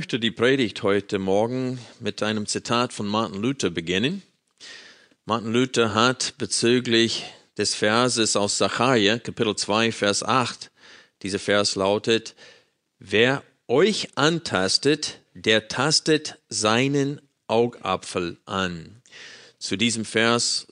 [0.00, 4.22] Möchte die Predigt heute Morgen mit einem Zitat von Martin Luther beginnen.
[5.26, 7.26] Martin Luther hat bezüglich
[7.58, 10.70] des Verses aus Sacharja, Kapitel 2, Vers 8,
[11.20, 12.34] dieser Vers lautet,
[12.98, 19.02] wer euch antastet, der tastet seinen Augapfel an.
[19.58, 20.66] Zu diesem Vers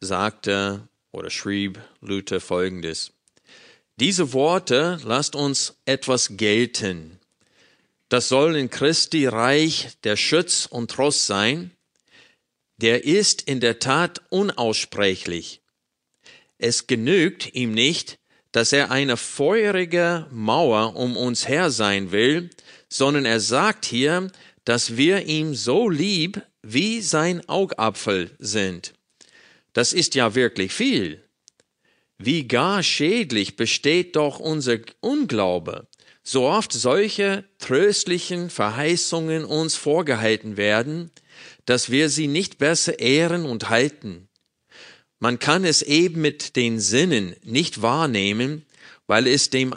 [0.00, 3.10] sagte oder schrieb Luther folgendes.
[3.96, 7.17] Diese Worte lasst uns etwas gelten.
[8.08, 11.72] Das soll in Christi Reich der Schutz und Trost sein.
[12.78, 15.60] Der ist in der Tat unaussprechlich.
[16.56, 18.18] Es genügt ihm nicht,
[18.52, 22.50] dass er eine feurige Mauer um uns her sein will,
[22.88, 24.30] sondern er sagt hier,
[24.64, 28.94] dass wir ihm so lieb wie sein Augapfel sind.
[29.72, 31.22] Das ist ja wirklich viel.
[32.16, 35.86] Wie gar schädlich besteht doch unser Unglaube,
[36.30, 41.10] so oft solche tröstlichen Verheißungen uns vorgehalten werden,
[41.64, 44.28] dass wir sie nicht besser ehren und halten.
[45.20, 48.66] Man kann es eben mit den Sinnen nicht wahrnehmen,
[49.06, 49.74] weil es dem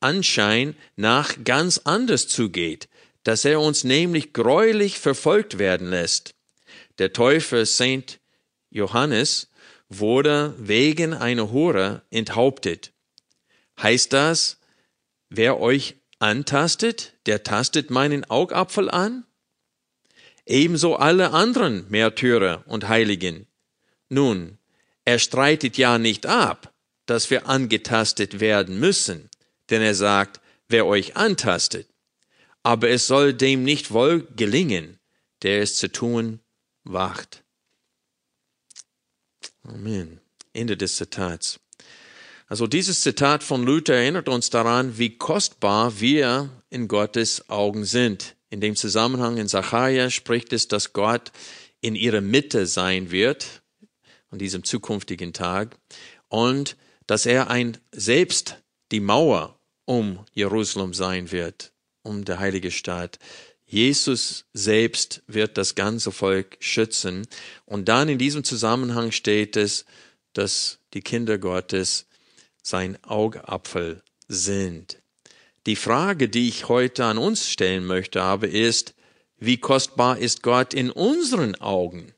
[0.00, 2.88] Anschein nach ganz anders zugeht,
[3.22, 6.34] dass er uns nämlich greulich verfolgt werden lässt.
[6.98, 8.18] Der Täufer Saint
[8.68, 9.48] Johannes
[9.88, 12.92] wurde wegen einer Hure enthauptet.
[13.80, 14.58] Heißt das,
[15.36, 19.26] Wer euch antastet, der tastet meinen Augapfel an?
[20.46, 23.48] Ebenso alle anderen Märtyrer und Heiligen.
[24.08, 24.58] Nun,
[25.04, 26.72] er streitet ja nicht ab,
[27.06, 29.28] dass wir angetastet werden müssen,
[29.70, 31.88] denn er sagt, wer euch antastet.
[32.62, 35.00] Aber es soll dem nicht wohl gelingen,
[35.42, 36.38] der es zu tun
[36.84, 37.42] wacht.
[39.64, 40.20] Amen.
[40.52, 41.58] Ende des Zitats.
[42.46, 48.36] Also dieses Zitat von Luther erinnert uns daran, wie kostbar wir in Gottes Augen sind.
[48.50, 51.32] In dem Zusammenhang in Sacharja spricht es, dass Gott
[51.80, 53.62] in ihrer Mitte sein wird,
[54.30, 55.76] an diesem zukünftigen Tag,
[56.28, 58.56] und dass er ein selbst
[58.92, 61.72] die Mauer um Jerusalem sein wird,
[62.02, 63.18] um der heilige Stadt.
[63.66, 67.26] Jesus selbst wird das ganze Volk schützen.
[67.64, 69.84] Und dann in diesem Zusammenhang steht es,
[70.32, 72.06] dass die Kinder Gottes
[72.64, 75.02] sein Augapfel sind.
[75.66, 78.94] Die Frage, die ich heute an uns stellen möchte, aber ist,
[79.36, 82.12] wie kostbar ist Gott in unseren Augen?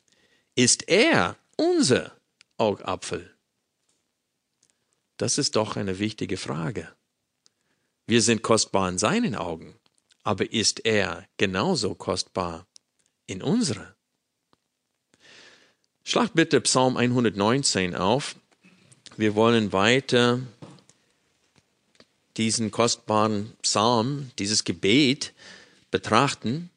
[0.54, 2.12] Ist er unser
[2.56, 3.34] Augapfel?
[5.16, 6.94] Das ist doch eine wichtige Frage.
[8.06, 9.74] Wir sind kostbar in seinen Augen,
[10.22, 12.66] aber ist er genauso kostbar
[13.26, 13.96] in unsere?
[16.04, 18.36] Schlag bitte Psalm 119 auf.
[19.18, 20.40] Wir wollen weiter
[22.36, 25.32] diesen kostbaren Psalm, dieses Gebet
[25.90, 26.68] betrachten,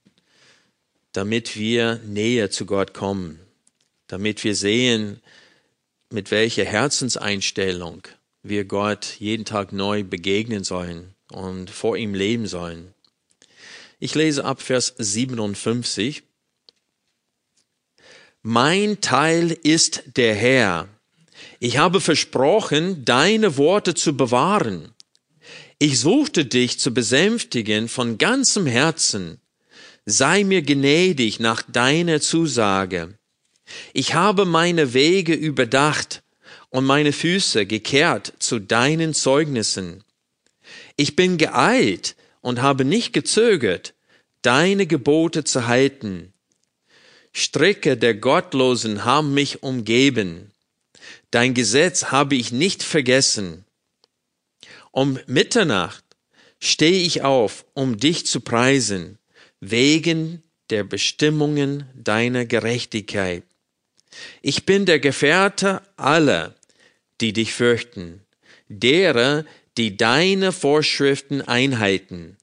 [1.12, 3.42] damit wir näher zu Gott kommen,
[4.08, 5.20] damit wir sehen,
[6.12, 8.04] mit welcher Herzenseinstellung
[8.42, 12.94] wir Gott jeden Tag neu begegnen sollen und vor ihm leben sollen.
[14.00, 16.24] Ich lese ab Vers 57.
[18.44, 20.88] Mein Teil ist der Herr
[21.60, 24.94] ich habe versprochen, deine Worte zu bewahren.
[25.78, 29.40] Ich suchte dich zu besänftigen von ganzem Herzen.
[30.06, 33.18] Sei mir gnädig nach deiner Zusage.
[33.94, 36.24] Ich habe meine Wege überdacht
[36.70, 40.04] und meine Füße gekehrt zu deinen Zeugnissen.
[40.96, 43.94] Ich bin geeilt und habe nicht gezögert,
[44.42, 46.34] deine Gebote zu halten.
[47.32, 50.52] Stricke der Gottlosen haben mich umgeben.
[51.32, 53.66] Dein Gesetz habe ich nicht vergessen.
[54.92, 56.04] Um Mitternacht
[56.60, 59.20] stehe ich auf, um dich zu preisen,
[59.60, 63.44] wegen der Bestimmungen deiner Gerechtigkeit.
[64.42, 66.56] Ich bin der Gefährte aller,
[67.22, 68.22] die dich fürchten,
[68.68, 69.46] derer,
[69.78, 72.38] die deine Vorschriften einhalten.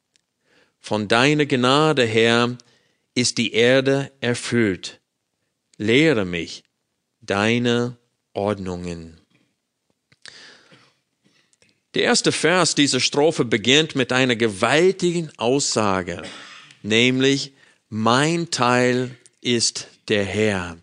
[0.79, 2.56] Von deiner Gnade her
[3.15, 5.00] ist die Erde erfüllt.
[5.77, 6.62] Lehre mich
[7.21, 7.99] deine
[8.37, 9.19] Ordnungen.
[11.94, 16.23] Der erste Vers dieser Strophe beginnt mit einer gewaltigen Aussage,
[16.83, 17.55] nämlich
[17.88, 20.77] mein Teil ist der Herr.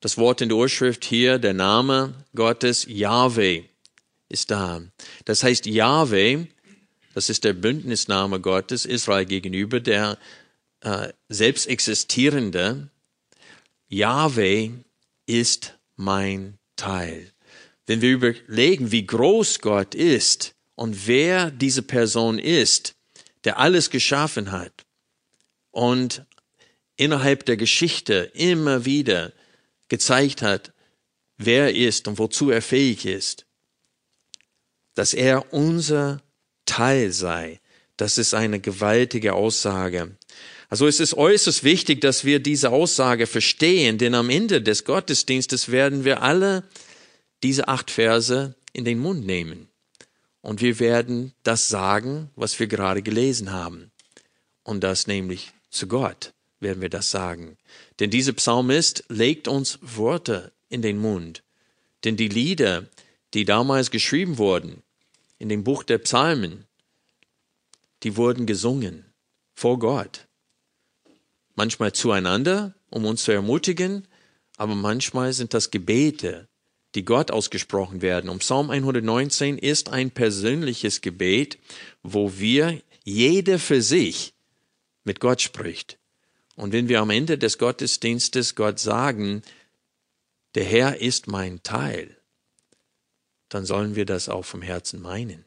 [0.00, 3.64] Das Wort in der Urschrift hier, der Name Gottes, Yahweh,
[4.28, 4.82] ist da.
[5.24, 6.46] Das heißt, Yahweh,
[7.14, 10.18] das ist der Bündnisname Gottes Israel gegenüber, der
[10.80, 12.88] äh, selbst existierende.
[13.88, 14.70] Yahweh
[15.26, 17.30] ist mein Teil.
[17.86, 22.96] Wenn wir überlegen, wie groß Gott ist und wer diese Person ist,
[23.44, 24.72] der alles geschaffen hat
[25.70, 26.24] und
[26.96, 29.32] innerhalb der Geschichte immer wieder
[29.86, 30.72] gezeigt hat,
[31.36, 33.46] wer er ist und wozu er fähig ist,
[34.94, 36.20] dass er unser
[36.66, 37.60] Teil sei,
[37.96, 40.16] das ist eine gewaltige Aussage.
[40.72, 45.70] Also es ist äußerst wichtig, dass wir diese Aussage verstehen, denn am Ende des Gottesdienstes
[45.70, 46.64] werden wir alle
[47.42, 49.68] diese acht Verse in den Mund nehmen.
[50.40, 53.90] Und wir werden das sagen, was wir gerade gelesen haben.
[54.62, 57.58] Und das nämlich zu Gott werden wir das sagen.
[58.00, 61.42] Denn dieser Psalmist legt uns Worte in den Mund.
[62.04, 62.86] Denn die Lieder,
[63.34, 64.82] die damals geschrieben wurden,
[65.38, 66.64] in dem Buch der Psalmen,
[68.04, 69.04] die wurden gesungen
[69.52, 70.28] vor Gott.
[71.54, 74.08] Manchmal zueinander, um uns zu ermutigen,
[74.56, 76.48] aber manchmal sind das Gebete,
[76.94, 78.30] die Gott ausgesprochen werden.
[78.30, 81.58] Und Psalm 119 ist ein persönliches Gebet,
[82.02, 84.34] wo wir jeder für sich
[85.04, 85.98] mit Gott spricht.
[86.54, 89.42] Und wenn wir am Ende des Gottesdienstes Gott sagen,
[90.54, 92.16] der Herr ist mein Teil,
[93.48, 95.44] dann sollen wir das auch vom Herzen meinen.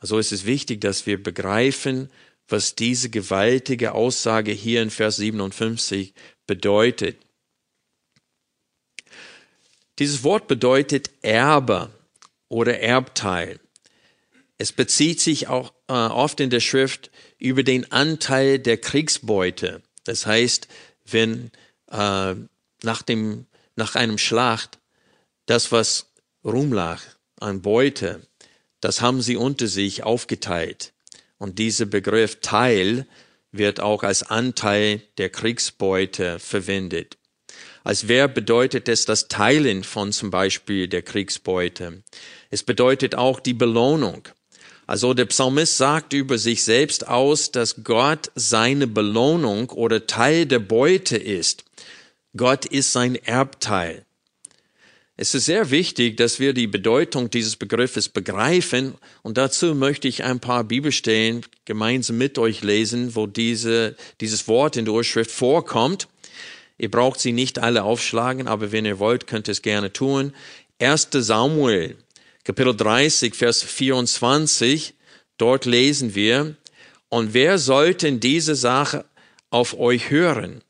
[0.00, 2.10] Also ist es wichtig, dass wir begreifen,
[2.48, 6.14] was diese gewaltige Aussage hier in Vers 57
[6.46, 7.18] bedeutet.
[9.98, 11.90] Dieses Wort bedeutet Erbe
[12.48, 13.60] oder Erbteil.
[14.58, 19.82] Es bezieht sich auch äh, oft in der Schrift über den Anteil der Kriegsbeute.
[20.04, 20.68] Das heißt,
[21.04, 21.50] wenn
[21.90, 22.34] äh,
[22.82, 23.46] nach, dem,
[23.76, 24.78] nach einem Schlacht
[25.46, 26.12] das, was
[26.44, 27.02] rumlag
[27.40, 28.26] an Beute,
[28.80, 30.93] das haben sie unter sich aufgeteilt.
[31.38, 33.06] Und dieser Begriff Teil
[33.52, 37.18] wird auch als Anteil der Kriegsbeute verwendet.
[37.84, 42.02] Als Verb bedeutet es das Teilen von zum Beispiel der Kriegsbeute.
[42.50, 44.26] Es bedeutet auch die Belohnung.
[44.86, 50.58] Also der Psalmist sagt über sich selbst aus, dass Gott seine Belohnung oder Teil der
[50.58, 51.64] Beute ist.
[52.36, 54.04] Gott ist sein Erbteil.
[55.16, 60.24] Es ist sehr wichtig, dass wir die Bedeutung dieses Begriffes begreifen und dazu möchte ich
[60.24, 66.08] ein paar Bibelstellen gemeinsam mit euch lesen, wo diese, dieses Wort in der Urschrift vorkommt.
[66.78, 70.34] Ihr braucht sie nicht alle aufschlagen, aber wenn ihr wollt, könnt ihr es gerne tun.
[70.80, 71.08] 1.
[71.12, 71.96] Samuel
[72.42, 74.94] Kapitel 30, Vers 24,
[75.38, 76.56] dort lesen wir,
[77.08, 79.04] und wer sollte in diese Sache
[79.50, 80.63] auf euch hören?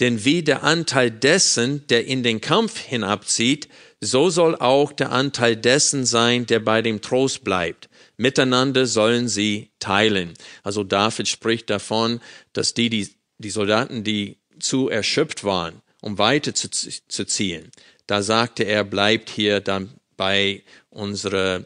[0.00, 3.68] Denn wie der Anteil dessen, der in den Kampf hinabzieht,
[4.00, 7.88] so soll auch der Anteil dessen sein, der bei dem Trost bleibt.
[8.16, 10.34] Miteinander sollen sie teilen.
[10.62, 12.20] Also David spricht davon,
[12.52, 17.70] dass die, die, die Soldaten, die zu erschöpft waren, um weiter zu, zu ziehen,
[18.06, 21.64] da sagte er, bleibt hier dann bei unserer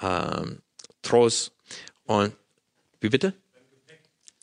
[0.00, 0.58] ähm,
[1.02, 1.52] Trost
[2.04, 2.34] und
[3.00, 3.32] wie bitte?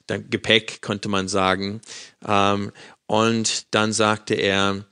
[0.08, 1.82] Dann Gepäck könnte man sagen.
[2.28, 2.72] Ähm,
[3.08, 4.86] und dann sagte er,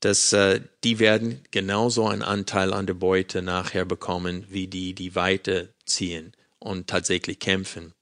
[0.00, 5.14] dass äh, die werden genauso einen Anteil an der Beute nachher bekommen, wie die, die
[5.14, 7.92] weiterziehen und tatsächlich kämpfen.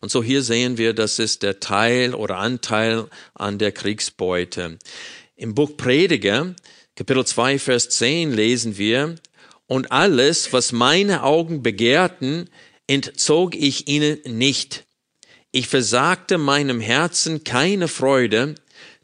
[0.00, 4.78] Und so hier sehen wir, das ist der Teil oder Anteil an der Kriegsbeute.
[5.36, 6.54] Im Buch Prediger,
[6.94, 9.16] Kapitel 2, Vers 10 lesen wir,
[9.66, 12.48] und alles, was meine Augen begehrten,
[12.86, 14.84] entzog ich ihnen nicht.
[15.50, 18.54] Ich versagte meinem Herzen keine Freude,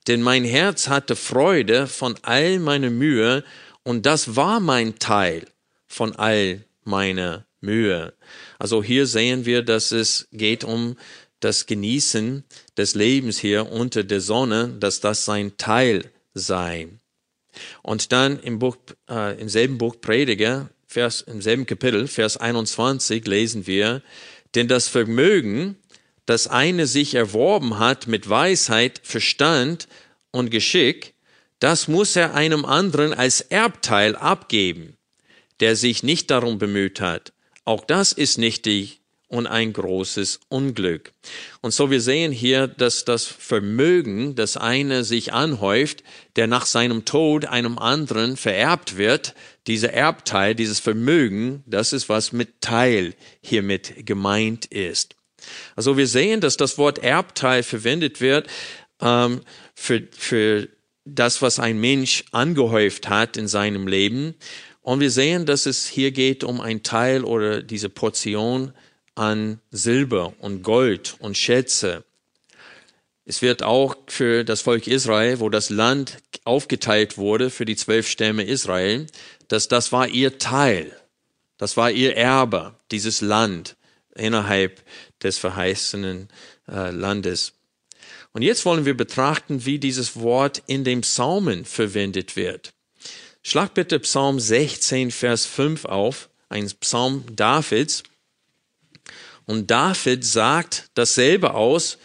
[0.07, 3.45] denn mein Herz hatte Freude von all meiner Mühe,
[3.85, 5.47] und das war mein Teil
[5.87, 8.15] von all meiner Mühe.
[8.59, 10.97] Also hier sehen wir, dass es geht um
[11.41, 12.45] das Genießen
[12.77, 16.89] des Lebens hier unter der Sonne, dass das sein Teil sei.
[17.83, 18.77] Und dann im Buch,
[19.11, 24.03] äh, im selben Buch Prediger, Vers, im selben Kapitel, Vers 21 lesen wir,
[24.55, 25.77] denn das Vermögen,
[26.27, 29.89] das eine sich erworben hat mit Weisheit, Verstand
[30.31, 31.15] und Geschick,
[31.59, 34.97] das muss er einem anderen als Erbteil abgeben,
[35.61, 37.33] der sich nicht darum bemüht hat.
[37.65, 41.13] Auch das ist nichtig und ein großes Unglück.
[41.63, 46.05] Und so wir sehen hier, dass das Vermögen, das eine sich anhäuft,
[46.37, 49.35] der nach seinem Tod einem anderen vererbt wird,
[49.67, 55.17] dieser Erbteil, dieses Vermögen, das ist was mit Teil hiermit gemeint ist.
[55.77, 58.49] Also wir sehen, dass das Wort Erbteil verwendet wird
[59.01, 59.41] ähm,
[59.75, 60.69] für, für
[61.05, 64.35] das, was ein Mensch angehäuft hat in seinem Leben.
[64.81, 68.73] Und wir sehen, dass es hier geht um ein Teil oder diese Portion
[69.15, 72.05] an Silber und Gold und Schätze.
[73.25, 78.09] Es wird auch für das Volk Israel, wo das Land aufgeteilt wurde für die zwölf
[78.09, 79.07] Stämme Israel,
[79.49, 80.91] dass das war ihr Teil.
[81.57, 83.77] Das war ihr Erbe, dieses Land
[84.17, 84.83] innerhalb
[85.23, 86.29] des verheißenen
[86.69, 87.53] äh, Landes.
[88.33, 92.73] Und jetzt wollen wir betrachten, wie dieses Wort in dem Psalmen verwendet wird.
[93.43, 98.05] Schlag bitte Psalm 16, Vers 5 auf, ein Psalm Davids.
[99.47, 101.99] Und David sagt dasselbe aus,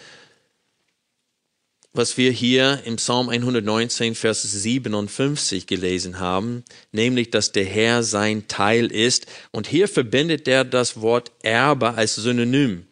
[1.94, 8.48] was wir hier im Psalm 119, Vers 57 gelesen haben, nämlich, dass der Herr sein
[8.48, 9.28] Teil ist.
[9.52, 12.87] Und hier verbindet er das Wort Erbe als Synonym.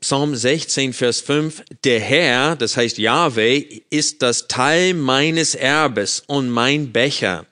[0.00, 6.48] Psalm 16, Vers 5, der Herr, das heißt Yahweh, ist das Teil meines Erbes und
[6.48, 7.44] mein Becher.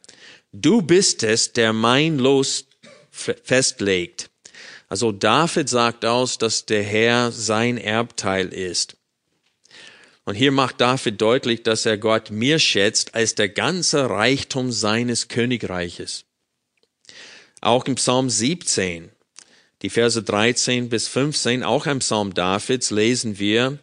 [0.52, 2.64] Du bist es, der mein Los
[3.10, 4.30] festlegt.
[4.88, 8.96] Also David sagt aus, dass der Herr sein Erbteil ist.
[10.24, 15.28] Und hier macht David deutlich, dass er Gott mehr schätzt als der ganze Reichtum seines
[15.28, 16.24] Königreiches.
[17.60, 19.10] Auch im Psalm 17
[19.82, 23.78] die Verse 13 bis 15, auch im Psalm Davids, lesen wir,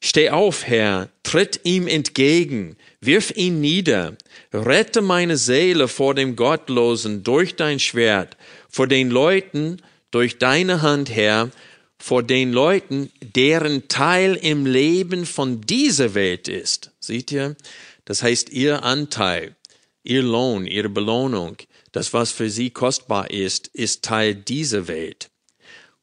[0.00, 4.16] Steh auf, Herr, tritt ihm entgegen, wirf ihn nieder,
[4.52, 8.36] rette meine Seele vor dem Gottlosen durch dein Schwert,
[8.68, 9.78] vor den Leuten
[10.10, 11.50] durch deine Hand, Herr,
[11.98, 16.92] vor den Leuten, deren Teil im Leben von dieser Welt ist.
[17.00, 17.56] Seht ihr?
[18.04, 19.56] Das heißt, ihr Anteil,
[20.04, 21.56] ihr Lohn, ihre Belohnung,
[21.92, 25.30] das, was für sie kostbar ist, ist Teil dieser Welt.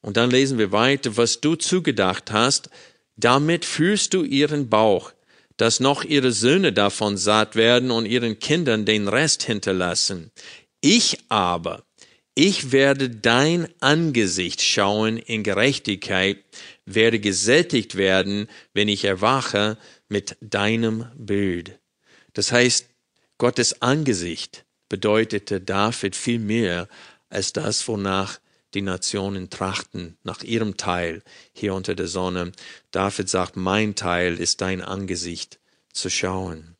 [0.03, 2.69] Und dann lesen wir weiter, was du zugedacht hast,
[3.15, 5.13] damit fühlst du ihren Bauch,
[5.57, 10.31] dass noch ihre Söhne davon satt werden und ihren Kindern den Rest hinterlassen.
[10.81, 11.85] Ich aber,
[12.35, 16.43] ich werde dein Angesicht schauen in Gerechtigkeit,
[16.85, 19.77] werde gesättigt werden, wenn ich erwache
[20.09, 21.79] mit deinem Bild.
[22.33, 22.87] Das heißt,
[23.37, 26.89] Gottes Angesicht bedeutete David viel mehr
[27.29, 28.39] als das, wonach
[28.73, 32.51] die Nationen trachten nach ihrem Teil hier unter der Sonne.
[32.91, 35.59] David sagt, mein Teil ist dein Angesicht
[35.91, 36.75] zu schauen.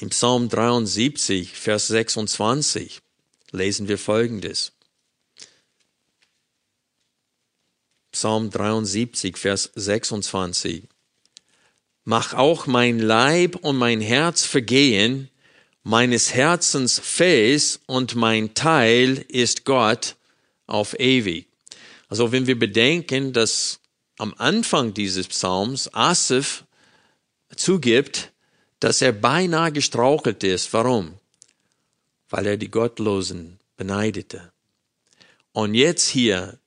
[0.00, 3.00] Im Psalm 73, Vers 26
[3.52, 4.72] lesen wir Folgendes.
[8.10, 10.88] Psalm 73, Vers 26.
[12.04, 15.30] Mach auch mein Leib und mein Herz vergehen,
[15.82, 20.16] meines Herzens Fels und mein Teil ist Gott
[20.66, 21.48] auf ewig.
[22.08, 23.80] Also wenn wir bedenken, dass
[24.18, 26.64] am Anfang dieses Psalms Asif
[27.56, 28.32] zugibt,
[28.80, 30.72] dass er beinahe gestrauchelt ist.
[30.72, 31.14] Warum?
[32.28, 34.52] Weil er die Gottlosen beneidete.
[35.52, 36.58] Und jetzt hier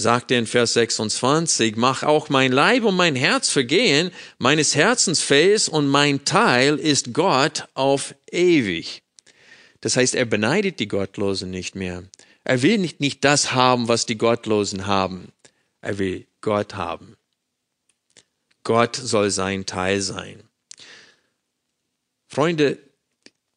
[0.00, 5.20] sagt er in Vers 26, mach auch mein Leib und mein Herz vergehen, meines Herzens
[5.20, 9.02] Fels und mein Teil ist Gott auf ewig.
[9.80, 12.04] Das heißt, er beneidet die Gottlosen nicht mehr.
[12.44, 15.32] Er will nicht, nicht das haben, was die Gottlosen haben.
[15.80, 17.16] Er will Gott haben.
[18.64, 20.42] Gott soll sein Teil sein.
[22.28, 22.78] Freunde,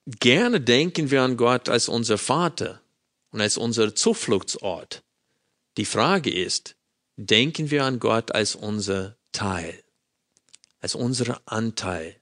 [0.06, 2.82] gerne denken wir an Gott als unser Vater
[3.32, 5.04] und als unser Zufluchtsort.
[5.78, 6.76] Die Frage ist,
[7.16, 9.84] denken wir an Gott als unser Teil,
[10.80, 12.16] als unser Anteil,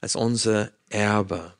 [0.00, 1.54] als unser Erbe.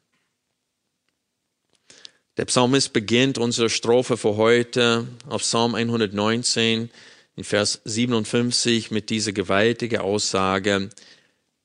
[2.37, 6.89] Der Psalmist beginnt unsere Strophe für heute auf Psalm 119
[7.35, 10.91] in Vers 57 mit dieser gewaltigen Aussage,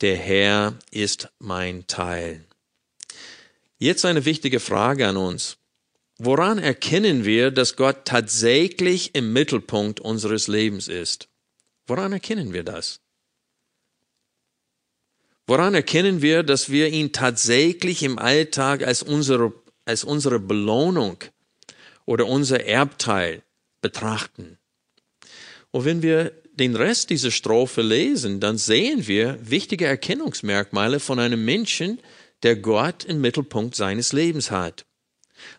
[0.02, 2.44] der Herr ist mein Teil.
[3.78, 5.58] Jetzt eine wichtige Frage an uns.
[6.20, 11.28] Woran erkennen wir, dass Gott tatsächlich im Mittelpunkt unseres Lebens ist?
[11.88, 13.00] Woran erkennen wir das?
[15.48, 19.54] Woran erkennen wir, dass wir ihn tatsächlich im Alltag als unsere,
[19.86, 21.18] als unsere Belohnung
[22.06, 23.42] oder unser Erbteil
[23.82, 24.58] betrachten?
[25.72, 31.44] Und wenn wir den Rest dieser Strophe lesen, dann sehen wir wichtige Erkennungsmerkmale von einem
[31.44, 32.00] Menschen,
[32.44, 34.86] der Gott im Mittelpunkt seines Lebens hat.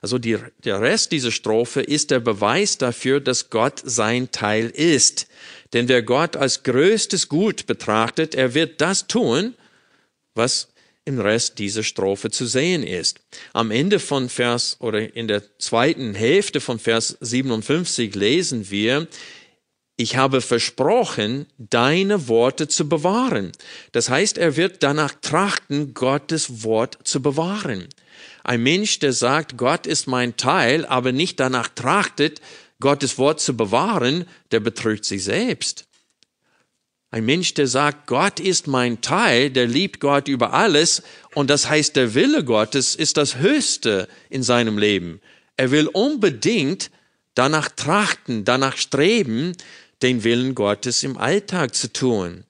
[0.01, 5.27] Also die, der Rest dieser Strophe ist der Beweis dafür, dass Gott sein Teil ist.
[5.73, 9.55] Denn wer Gott als größtes Gut betrachtet, er wird das tun,
[10.35, 10.69] was
[11.05, 13.21] im Rest dieser Strophe zu sehen ist.
[13.53, 19.07] Am Ende von Vers oder in der zweiten Hälfte von Vers 57 lesen wir,
[19.97, 23.53] ich habe versprochen, deine Worte zu bewahren.
[23.93, 27.89] Das heißt, er wird danach trachten, Gottes Wort zu bewahren.
[28.43, 32.41] Ein Mensch, der sagt, Gott ist mein Teil, aber nicht danach trachtet,
[32.81, 35.87] Gottes Wort zu bewahren, der betrügt sich selbst.
[37.11, 41.03] Ein Mensch, der sagt, Gott ist mein Teil, der liebt Gott über alles
[41.35, 45.21] und das heißt, der Wille Gottes ist das Höchste in seinem Leben.
[45.57, 46.91] Er will unbedingt
[47.35, 49.53] danach trachten, danach streben,
[50.03, 52.45] den Willen Gottes im Alltag zu tun.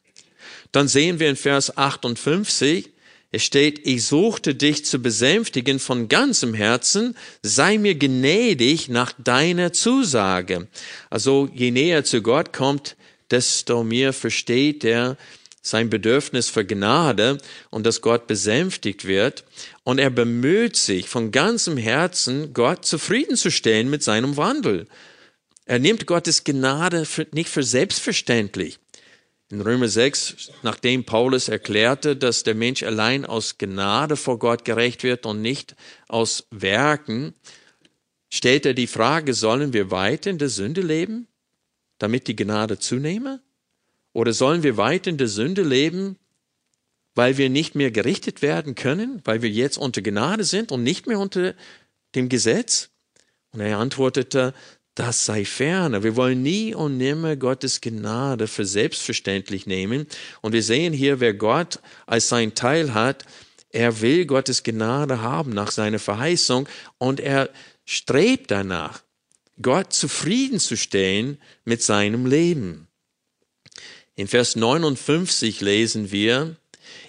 [0.72, 2.93] Dann sehen wir in Vers 58,
[3.34, 9.72] es steht, ich suchte dich zu besänftigen von ganzem Herzen, sei mir gnädig nach deiner
[9.72, 10.68] Zusage.
[11.10, 12.96] Also je näher zu Gott kommt,
[13.32, 15.16] desto mehr versteht er
[15.62, 17.38] sein Bedürfnis für Gnade
[17.70, 19.42] und dass Gott besänftigt wird.
[19.82, 24.86] Und er bemüht sich von ganzem Herzen, Gott zufriedenzustellen mit seinem Wandel.
[25.64, 28.78] Er nimmt Gottes Gnade nicht für selbstverständlich.
[29.54, 35.04] In Römer 6, nachdem Paulus erklärte, dass der Mensch allein aus Gnade vor Gott gerecht
[35.04, 35.76] wird und nicht
[36.08, 37.34] aus Werken,
[38.28, 41.28] stellt er die Frage, sollen wir weiter in der Sünde leben?
[41.98, 43.40] damit die Gnade zunehme?
[44.12, 46.18] Oder sollen wir weiter in der Sünde leben,
[47.14, 51.06] weil wir nicht mehr gerichtet werden können, weil wir jetzt unter Gnade sind und nicht
[51.06, 51.54] mehr unter
[52.14, 52.90] dem Gesetz?
[53.52, 54.52] Und er antwortete,
[54.94, 56.02] das sei ferne.
[56.02, 60.06] Wir wollen nie und nimmer Gottes Gnade für selbstverständlich nehmen.
[60.40, 63.24] Und wir sehen hier, wer Gott als sein Teil hat,
[63.70, 67.50] er will Gottes Gnade haben nach seiner Verheißung und er
[67.84, 69.02] strebt danach.
[69.60, 72.86] Gott zufriedenzustellen mit seinem Leben.
[74.14, 76.56] In Vers 59 lesen wir,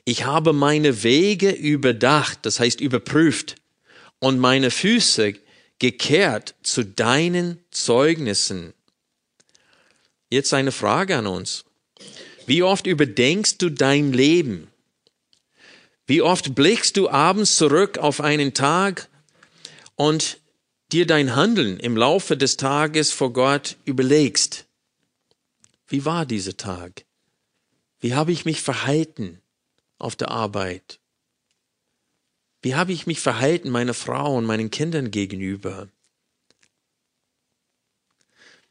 [0.06, 3.56] ich habe meine Wege überdacht, das heißt überprüft,
[4.20, 5.36] und meine Füße
[5.80, 8.74] gekehrt zu deinen Zeugnissen.
[10.30, 11.66] Jetzt eine Frage an uns.
[12.46, 14.68] Wie oft überdenkst du dein Leben?
[16.08, 19.10] Wie oft blickst du abends zurück auf einen Tag
[19.96, 20.40] und
[20.92, 24.66] dir dein Handeln im Laufe des Tages vor Gott überlegst,
[25.88, 27.06] wie war dieser Tag?
[28.00, 29.42] Wie habe ich mich verhalten
[29.98, 31.00] auf der Arbeit?
[32.66, 35.88] Wie habe ich mich verhalten meiner Frau und meinen Kindern gegenüber?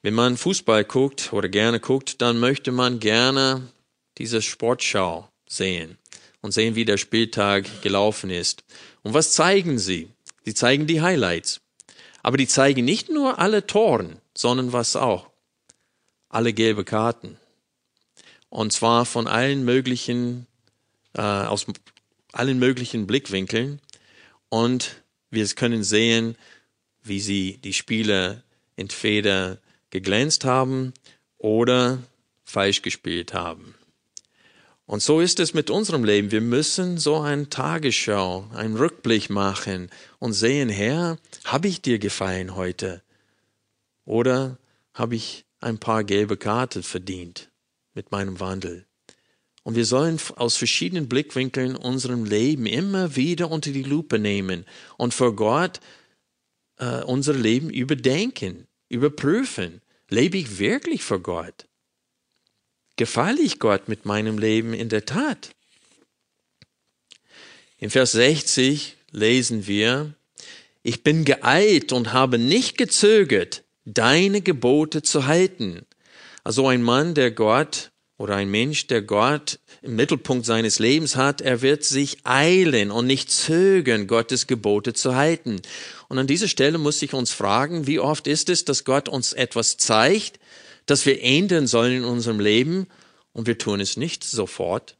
[0.02, 3.68] Wenn man Fußball guckt oder gerne guckt, dann möchte man gerne
[4.18, 5.96] diese Sportschau sehen
[6.40, 8.64] und sehen, wie der Spieltag gelaufen ist.
[9.04, 10.09] Und was zeigen sie?
[10.44, 11.61] Sie zeigen die Highlights.
[12.24, 15.30] Aber die zeigen nicht nur alle Toren, sondern was auch?
[16.28, 17.37] Alle gelbe Karten.
[18.48, 20.48] Und zwar von allen möglichen,
[21.12, 21.66] äh, aus
[22.35, 23.81] allen möglichen Blickwinkeln.
[24.49, 26.37] Und wir können sehen,
[27.03, 28.42] wie sie die Spieler
[28.77, 29.59] entweder
[29.90, 30.92] geglänzt haben
[31.38, 31.99] oder
[32.44, 33.75] falsch gespielt haben.
[34.87, 36.31] Und so ist es mit unserem Leben.
[36.31, 42.55] Wir müssen so eine Tagesschau, einen Rückblick machen und sehen, Herr, habe ich dir gefallen
[42.55, 43.03] heute?
[44.05, 44.59] Oder
[44.92, 47.51] habe ich ein paar gelbe Karten verdient
[47.94, 48.85] mit meinem Wandel?
[49.64, 54.66] Und wir sollen aus verschiedenen Blickwinkeln unserem Leben immer wieder unter die Lupe nehmen
[54.98, 55.81] und vor Gott
[56.77, 59.81] äh, unser Leben überdenken, überprüfen.
[60.11, 61.66] Lebe ich wirklich vor Gott?
[62.96, 65.55] Gefalle ich Gott mit meinem Leben in der Tat?
[67.79, 70.14] In Vers 60 lesen wir,
[70.83, 75.87] ich bin geeilt und habe nicht gezögert, deine Gebote zu halten.
[76.44, 81.40] Also ein Mann, der Gott oder ein Mensch, der Gott im Mittelpunkt seines Lebens hat,
[81.40, 85.61] er wird sich eilen und nicht zögern, Gottes Gebote zu halten.
[86.09, 89.33] Und an dieser Stelle muss ich uns fragen, wie oft ist es, dass Gott uns
[89.33, 90.38] etwas zeigt,
[90.87, 92.87] das wir ändern sollen in unserem Leben
[93.33, 94.96] und wir tun es nicht sofort.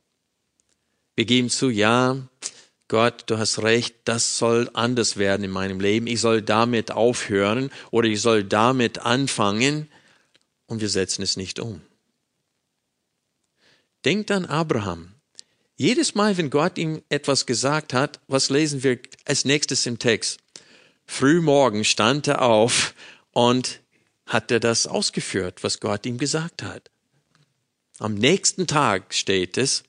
[1.14, 2.16] Wir geben zu, ja,
[2.88, 6.07] Gott, du hast recht, das soll anders werden in meinem Leben.
[6.07, 9.88] Ich soll damit aufhören oder ich soll damit anfangen
[10.66, 11.81] und wir setzen es nicht um.
[14.04, 15.14] Denkt an Abraham.
[15.76, 20.38] Jedes Mal, wenn Gott ihm etwas gesagt hat, was lesen wir als nächstes im Text?
[21.06, 22.94] Frühmorgen stand er auf
[23.32, 23.80] und
[24.26, 26.90] hat er das ausgeführt, was Gott ihm gesagt hat.
[27.98, 29.84] Am nächsten Tag steht es,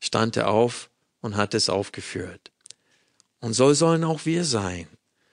[0.00, 2.50] stand er auf und hat es aufgeführt.
[3.40, 4.86] Und so sollen auch wir sein.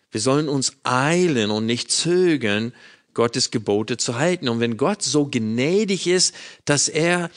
[0.09, 2.73] Wir sollen uns eilen und nicht zögern,
[3.13, 4.49] Gottes Gebote zu halten.
[4.49, 6.33] Und wenn Gott so gnädig ist,
[6.65, 7.29] dass er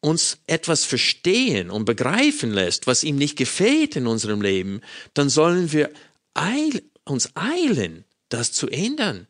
[0.00, 4.80] uns etwas verstehen und begreifen lässt, was ihm nicht gefällt in unserem Leben,
[5.14, 5.90] dann sollen wir
[6.34, 9.26] eil, uns eilen, das zu ändern.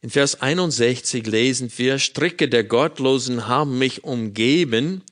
[0.00, 5.02] In Vers 61 lesen wir, Stricke der Gottlosen haben mich umgeben,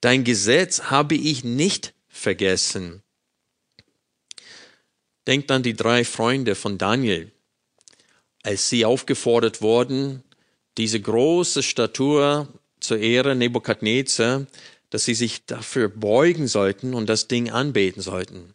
[0.00, 3.02] dein Gesetz habe ich nicht vergessen.
[5.26, 7.32] Denkt an die drei Freunde von Daniel,
[8.44, 10.22] als sie aufgefordert wurden,
[10.78, 12.46] diese große Statur
[12.80, 14.46] zur Ehre Nebukadnezar,
[14.90, 18.54] dass sie sich dafür beugen sollten und das Ding anbeten sollten.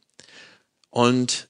[0.90, 1.50] Und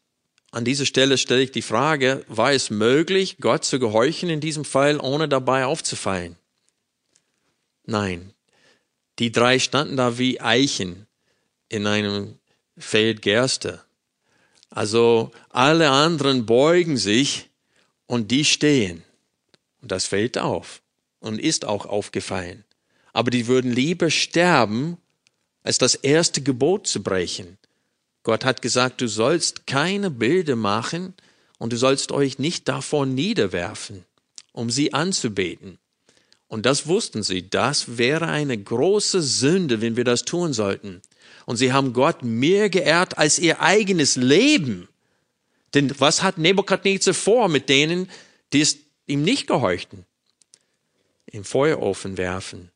[0.52, 4.66] an dieser Stelle stelle ich die Frage, war es möglich, Gott zu gehorchen in diesem
[4.66, 6.36] Fall, ohne dabei aufzufallen?
[7.86, 8.34] Nein.
[9.20, 11.08] Die drei standen da wie Eichen
[11.70, 12.40] in einem
[12.78, 13.82] Feld Gerste.
[14.70, 17.50] Also alle anderen beugen sich
[18.08, 19.04] und die stehen.
[19.82, 20.82] Und das fällt auf
[21.22, 22.66] und ist auch aufgefallen.
[23.14, 24.98] Aber die würden lieber sterben,
[25.64, 27.58] als das erste Gebot zu brechen.
[28.24, 31.14] Gott hat gesagt, du sollst keine Bilder machen
[31.58, 34.04] und du sollst euch nicht davon niederwerfen,
[34.52, 35.78] um sie anzubeten.
[36.48, 41.02] Und das wussten sie, das wäre eine große Sünde, wenn wir das tun sollten.
[41.46, 44.90] Und sie haben Gott mehr geehrt als ihr eigenes Leben.
[45.74, 48.10] Denn was hat Nebukadnezar vor mit denen,
[48.52, 50.06] die es ihm nicht gehorchten?
[51.32, 52.72] Im Feuerofen werfen.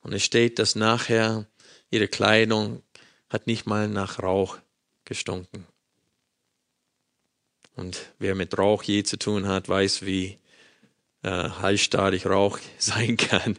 [0.00, 1.46] Und es steht, dass nachher
[1.90, 2.82] ihre Kleidung
[3.28, 4.58] hat nicht mal nach Rauch
[5.04, 5.66] gestunken.
[7.76, 10.38] Und wer mit Rauch je zu tun hat, weiß, wie
[11.22, 13.58] äh, halstarrig Rauch sein kann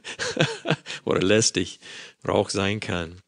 [1.05, 1.79] oder lästig
[2.27, 3.21] Rauch sein kann.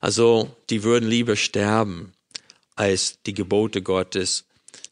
[0.00, 2.12] Also die würden lieber sterben,
[2.76, 4.44] als die Gebote Gottes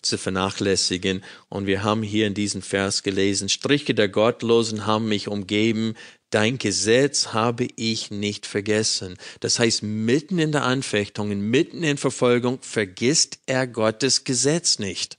[0.03, 1.25] zu vernachlässigen.
[1.49, 5.95] Und wir haben hier in diesem Vers gelesen, Striche der Gottlosen haben mich umgeben,
[6.31, 9.17] dein Gesetz habe ich nicht vergessen.
[9.41, 15.19] Das heißt, mitten in der Anfechtung, mitten in Verfolgung vergisst er Gottes Gesetz nicht.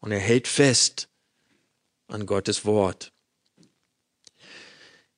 [0.00, 1.08] Und er hält fest
[2.08, 3.13] an Gottes Wort.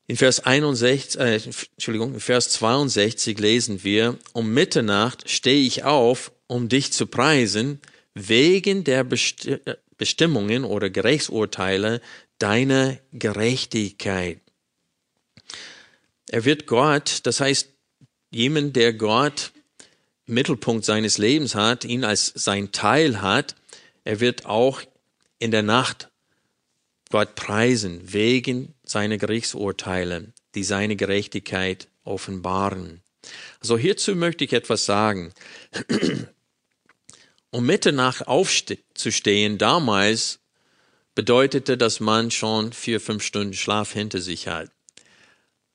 [0.08, 1.34] In Vers 61, äh,
[1.74, 7.80] Entschuldigung, in Vers 62 lesen wir, um Mitternacht stehe ich auf, um dich zu preisen,
[8.14, 9.58] wegen der Besti
[9.98, 12.02] Bestimmungen oder Gerichtsurteile
[12.38, 14.40] deiner Gerechtigkeit.
[16.28, 17.70] Er wird Gott, das heißt,
[18.30, 19.52] jemand, der Gott
[20.26, 23.54] Mittelpunkt seines Lebens hat, ihn als sein Teil hat,
[24.04, 24.82] er wird auch
[25.38, 26.10] in der Nacht
[27.10, 33.02] Gott preisen wegen seiner Gerichtsurteile, die seine Gerechtigkeit offenbaren.
[33.60, 35.32] Also hierzu möchte ich etwas sagen.
[37.50, 40.40] Um Mitternacht aufzustehen damals
[41.14, 44.70] bedeutete, dass man schon vier, fünf Stunden Schlaf hinter sich hat.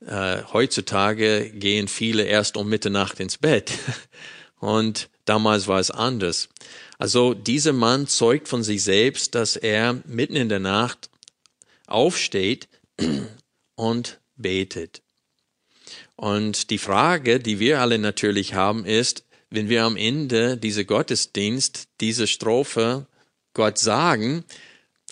[0.06, 3.72] Äh, heutzutage gehen viele erst um Mitternacht ins Bett.
[4.60, 6.50] Und damals war es anders.
[7.00, 11.10] Also dieser Mann zeugt von sich selbst, dass er mitten in der Nacht
[11.91, 12.67] aufsteht
[13.75, 15.01] und betet.
[16.15, 21.88] Und die Frage, die wir alle natürlich haben, ist, wenn wir am Ende dieser Gottesdienst
[21.99, 23.08] diese Strophe
[23.54, 24.45] Gott sagen,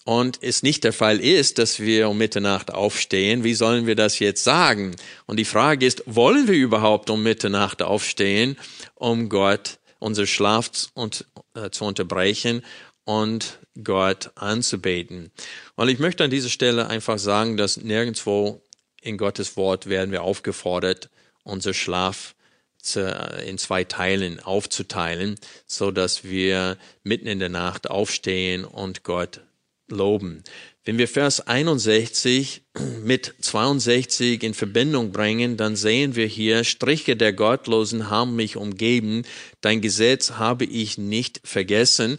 [0.09, 4.17] und es nicht der Fall ist, dass wir um Mitternacht aufstehen, wie sollen wir das
[4.17, 4.95] jetzt sagen?
[5.27, 8.57] Und die Frage ist, wollen wir überhaupt um Mitternacht aufstehen,
[8.95, 12.63] um Gott unser Schlaf und, äh, zu unterbrechen
[13.03, 15.31] und Gott anzubeten?
[15.75, 18.61] Und ich möchte an dieser Stelle einfach sagen, dass nirgendwo
[19.01, 21.09] in Gottes Wort werden wir aufgefordert,
[21.43, 22.35] unser Schlaf
[22.81, 23.01] zu,
[23.45, 29.41] in zwei Teilen aufzuteilen, so dass wir mitten in der Nacht aufstehen und Gott
[29.89, 30.43] loben.
[30.85, 32.63] Wenn wir Vers 61
[33.03, 39.23] mit 62 in Verbindung bringen, dann sehen wir hier, Striche der Gottlosen haben mich umgeben,
[39.61, 42.17] dein Gesetz habe ich nicht vergessen.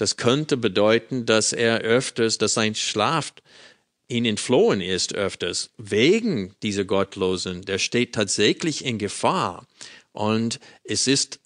[0.00, 3.34] Das könnte bedeuten, dass er öfters, dass sein Schlaf
[4.08, 7.66] ihn entflohen ist öfters, wegen dieser Gottlosen.
[7.66, 9.66] Der steht tatsächlich in Gefahr.
[10.12, 11.38] Und es ist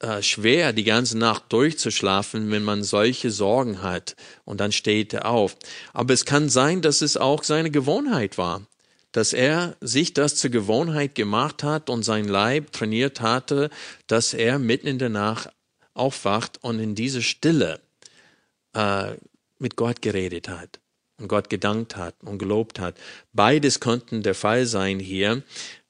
[0.00, 4.16] äh, schwer, die ganze Nacht durchzuschlafen, wenn man solche Sorgen hat.
[4.44, 5.56] Und dann steht er auf.
[5.92, 8.66] Aber es kann sein, dass es auch seine Gewohnheit war,
[9.12, 13.70] dass er sich das zur Gewohnheit gemacht hat und sein Leib trainiert hatte,
[14.08, 15.50] dass er mitten in der Nacht
[15.94, 17.80] aufwacht und in diese Stille
[18.74, 19.14] äh,
[19.58, 20.80] mit Gott geredet hat
[21.18, 22.96] und Gott gedankt hat und gelobt hat.
[23.32, 25.42] Beides könnten der Fall sein hier.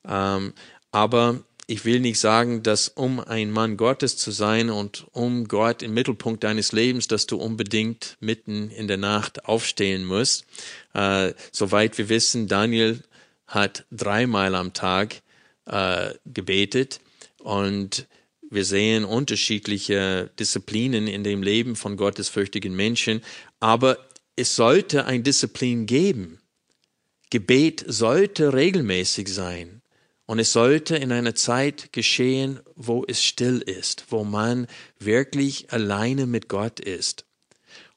[0.06, 0.52] Ähm,
[0.90, 5.82] aber ich will nicht sagen, dass um ein Mann Gottes zu sein und um Gott
[5.82, 10.46] im Mittelpunkt deines Lebens, dass du unbedingt mitten in der Nacht aufstehen musst.
[10.94, 13.00] Äh, soweit wir wissen, Daniel
[13.46, 15.22] hat dreimal am Tag
[15.66, 17.00] äh, gebetet
[17.38, 18.08] und
[18.50, 23.22] wir sehen unterschiedliche Disziplinen in dem Leben von gottesfürchtigen Menschen,
[23.60, 23.98] aber
[24.36, 26.40] es sollte ein Disziplin geben.
[27.30, 29.82] Gebet sollte regelmäßig sein
[30.26, 34.66] und es sollte in einer Zeit geschehen, wo es still ist, wo man
[34.98, 37.26] wirklich alleine mit Gott ist.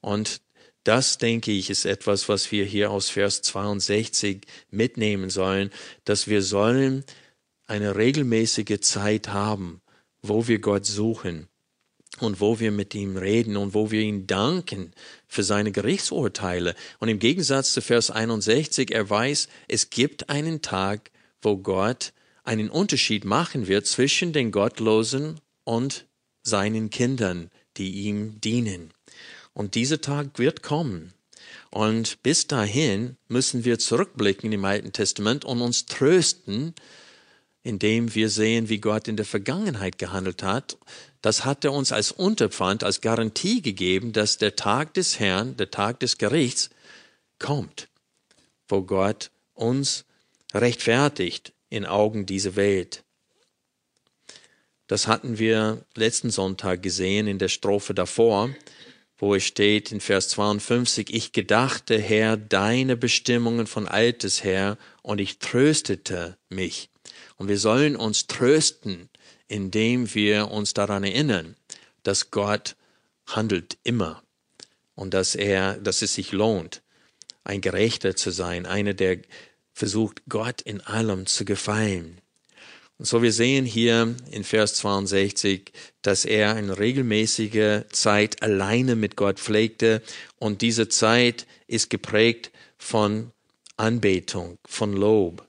[0.02, 0.42] Und
[0.84, 5.72] das, denke ich, ist etwas, was wir hier aus Vers 62 mitnehmen sollen,
[6.06, 7.06] dass wir sollen
[7.68, 9.83] eine regelmäßige Zeit haben,
[10.24, 11.48] wo wir Gott suchen
[12.20, 14.94] und wo wir mit ihm reden und wo wir ihn danken
[15.28, 16.76] für seine Gerichtsurteile.
[17.00, 22.70] Und im Gegensatz zu Vers 61, er weiß, es gibt einen Tag, wo Gott einen
[22.70, 26.06] Unterschied machen wird zwischen den Gottlosen und
[26.42, 28.92] seinen Kindern, die ihm dienen.
[29.54, 31.14] Und dieser Tag wird kommen.
[31.70, 36.76] Und bis dahin müssen wir zurückblicken im Alten Testament und uns trösten,
[37.64, 40.78] indem wir sehen, wie Gott in der Vergangenheit gehandelt hat.
[41.22, 45.72] Das hat er uns als Unterpfand, als Garantie gegeben, dass der Tag des Herrn, der
[45.72, 46.70] Tag des Gerichts
[47.40, 47.88] kommt,
[48.68, 50.06] wo Gott uns
[50.54, 53.04] rechtfertigt in Augen dieser Welt.
[54.88, 58.50] Das hatten wir letzten Sonntag gesehen in der Strophe davor
[59.24, 65.22] wo es steht in Vers 52, ich gedachte, Herr, deine Bestimmungen von altes her, und
[65.22, 66.90] ich tröstete mich.
[67.38, 69.10] Und wir sollen uns trösten,
[69.48, 71.56] indem wir uns daran erinnern,
[72.04, 72.76] dass Gott
[73.28, 74.24] handelt immer
[74.96, 76.82] und dass er, dass es sich lohnt,
[77.44, 79.20] ein Gerechter zu sein, einer, der
[79.74, 82.20] versucht, Gott in allem zu gefallen.
[82.98, 85.72] Und so wir sehen hier in Vers 62,
[86.04, 90.02] dass er eine regelmäßige Zeit alleine mit Gott pflegte
[90.38, 93.32] und diese Zeit ist geprägt von
[93.78, 95.48] Anbetung, von Lob.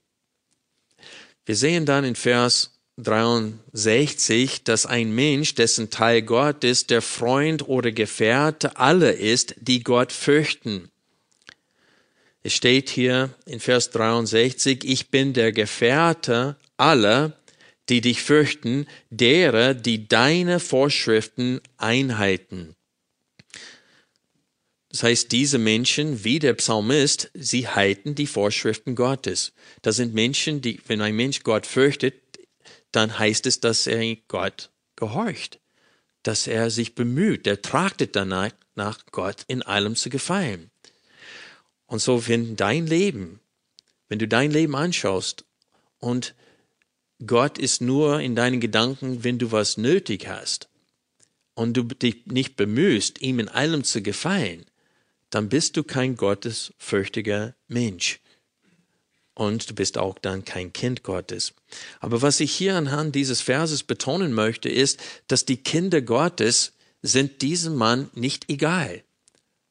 [1.47, 7.69] Wir sehen dann in Vers 63, dass ein Mensch, dessen Teil Gott ist, der Freund
[7.69, 10.91] oder Gefährte aller ist, die Gott fürchten.
[12.43, 17.37] Es steht hier in Vers 63, ich bin der Gefährte aller,
[17.89, 22.77] die dich fürchten, derer, die deine Vorschriften einhalten.
[24.95, 29.53] Das heißt, diese Menschen, wie der Psalmist, sie halten die Vorschriften Gottes.
[29.83, 32.15] Das sind Menschen, die, wenn ein Mensch Gott fürchtet,
[32.93, 35.59] dann heißt es, dass er Gott gehorcht,
[36.23, 40.71] dass er sich bemüht, der trachtet danach, nach Gott in allem zu gefallen.
[41.87, 43.41] Und so, wenn dein Leben,
[44.07, 45.45] wenn du dein Leben anschaust
[45.99, 46.37] und
[47.27, 50.69] Gott ist nur in deinen Gedanken, wenn du was nötig hast
[51.55, 54.67] und du dich nicht bemühst, ihm in allem zu gefallen,
[55.35, 58.21] dann bist du kein gottesfürchtiger Mensch.
[59.35, 61.55] Und du bist auch dann kein Kind Gottes.
[61.99, 67.43] Aber was ich hier anhand dieses Verses betonen möchte, ist, dass die Kinder Gottes sind
[67.43, 69.03] diesem Mann nicht egal.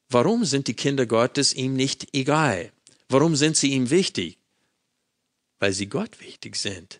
[0.09, 2.73] Warum sind die Kinder Gottes ihm nicht egal?
[3.07, 4.39] Warum sind sie ihm wichtig?
[5.59, 6.99] Weil sie Gott wichtig sind.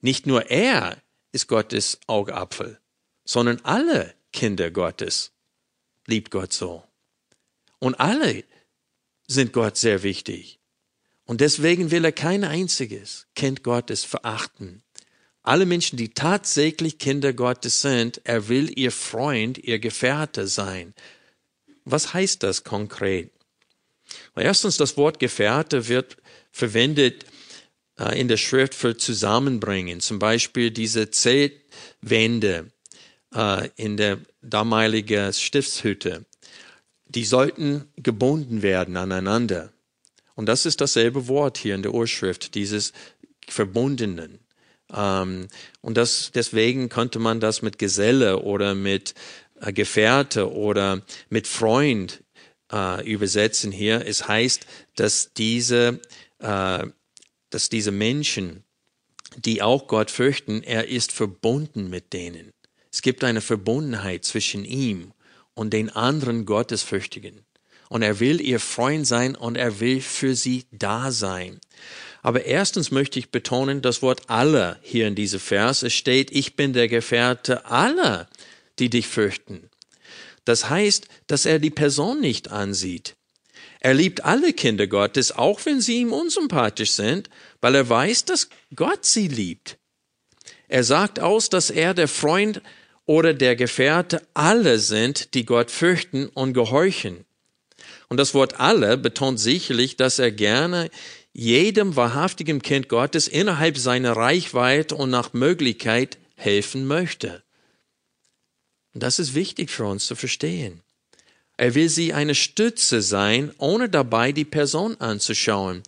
[0.00, 2.80] Nicht nur er ist Gottes Augapfel,
[3.24, 5.30] sondern alle Kinder Gottes
[6.08, 6.87] liebt Gott so.
[7.78, 8.44] Und alle
[9.26, 10.58] sind Gott sehr wichtig.
[11.24, 14.82] Und deswegen will er kein einziges Kind Gottes verachten.
[15.42, 20.94] Alle Menschen, die tatsächlich Kinder Gottes sind, er will ihr Freund, ihr Gefährte sein.
[21.84, 23.30] Was heißt das konkret?
[24.36, 26.16] Erstens, das Wort Gefährte wird
[26.50, 27.26] verwendet
[27.98, 30.00] äh, in der Schrift für zusammenbringen.
[30.00, 32.70] Zum Beispiel diese Zeltwände
[33.34, 36.24] äh, in der damaligen Stiftshütte.
[37.08, 39.72] Die sollten gebunden werden aneinander.
[40.34, 42.92] Und das ist dasselbe Wort hier in der Urschrift, dieses
[43.48, 44.38] Verbundenen.
[44.92, 45.48] Ähm,
[45.80, 49.14] und das, deswegen könnte man das mit Geselle oder mit
[49.60, 52.22] äh, Gefährte oder mit Freund
[52.72, 54.06] äh, übersetzen hier.
[54.06, 56.00] Es heißt, dass diese
[56.38, 56.86] äh,
[57.50, 58.64] dass diese Menschen,
[59.36, 62.52] die auch Gott fürchten, er ist verbunden mit denen.
[62.92, 65.12] Es gibt eine Verbundenheit zwischen ihm
[65.58, 67.44] und den anderen Gottesfürchtigen.
[67.88, 71.60] Und er will ihr Freund sein und er will für sie da sein.
[72.22, 75.82] Aber erstens möchte ich betonen, das Wort aller hier in diesem Vers.
[75.82, 78.28] Es steht, ich bin der Gefährte aller,
[78.78, 79.68] die dich fürchten.
[80.44, 83.16] Das heißt, dass er die Person nicht ansieht.
[83.80, 88.48] Er liebt alle Kinder Gottes, auch wenn sie ihm unsympathisch sind, weil er weiß, dass
[88.74, 89.76] Gott sie liebt.
[90.68, 92.60] Er sagt aus, dass er der Freund
[93.08, 97.24] oder der Gefährte alle sind, die Gott fürchten und gehorchen.
[98.08, 100.90] Und das Wort alle betont sicherlich, dass er gerne
[101.32, 107.42] jedem wahrhaftigen Kind Gottes innerhalb seiner Reichweite und nach Möglichkeit helfen möchte.
[108.92, 110.82] Und das ist wichtig für uns zu verstehen.
[111.56, 115.82] Er will sie eine Stütze sein, ohne dabei die Person anzuschauen.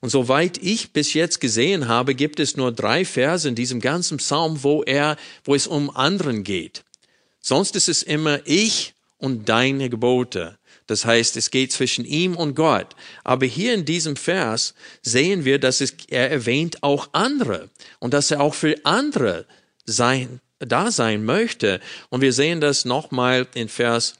[0.00, 4.16] Und soweit ich bis jetzt gesehen habe, gibt es nur drei Verse in diesem ganzen
[4.16, 6.84] Psalm, wo er, wo es um anderen geht.
[7.40, 10.58] Sonst ist es immer ich und deine Gebote.
[10.86, 12.96] Das heißt, es geht zwischen ihm und Gott.
[13.22, 17.68] Aber hier in diesem Vers sehen wir, dass es, er erwähnt auch andere
[18.00, 19.46] und dass er auch für andere
[19.84, 21.80] sein, da sein möchte.
[22.08, 24.14] Und wir sehen das nochmal in Vers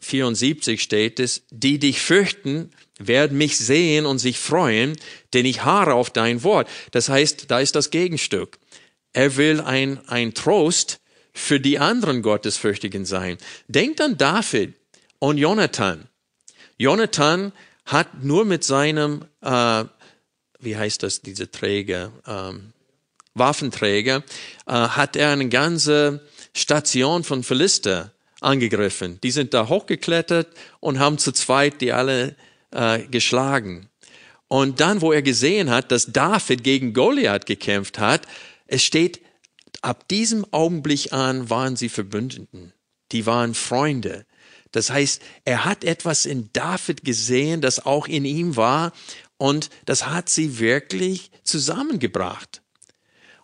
[0.00, 4.96] 74 steht es, die dich fürchten, werden mich sehen und sich freuen,
[5.34, 6.68] denn ich haare auf dein Wort.
[6.92, 8.58] Das heißt, da ist das Gegenstück.
[9.12, 11.00] Er will ein, ein Trost
[11.32, 13.38] für die anderen Gottesfürchtigen sein.
[13.68, 14.74] Denkt an David
[15.18, 16.08] und Jonathan.
[16.78, 17.52] Jonathan
[17.84, 19.84] hat nur mit seinem, äh,
[20.60, 22.72] wie heißt das, diese Träger, ähm,
[23.34, 24.24] Waffenträger,
[24.66, 29.18] äh, hat er eine ganze Station von Philister angegriffen.
[29.22, 30.48] Die sind da hochgeklettert
[30.80, 32.34] und haben zu zweit die alle
[32.70, 33.88] äh, geschlagen.
[34.48, 38.26] Und dann, wo er gesehen hat, dass David gegen Goliath gekämpft hat,
[38.66, 39.20] es steht,
[39.82, 42.72] ab diesem Augenblick an waren sie Verbündeten.
[43.12, 44.26] Die waren Freunde.
[44.72, 48.92] Das heißt, er hat etwas in David gesehen, das auch in ihm war,
[49.38, 52.62] und das hat sie wirklich zusammengebracht.